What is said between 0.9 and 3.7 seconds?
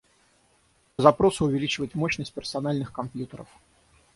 По запросу увеличивать мощность персональных компьютеров